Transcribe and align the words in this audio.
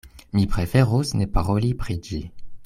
Mi 0.33 0.45
preferus 0.53 1.11
ne 1.19 1.29
paroli 1.37 1.71
pri 1.85 1.99
ĝi. 2.09 2.25